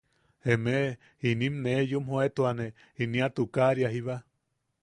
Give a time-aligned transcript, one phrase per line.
[0.53, 0.89] Emeʼe
[1.31, 2.67] inim nee yumjoetuane
[3.05, 4.15] inia tukari jiba.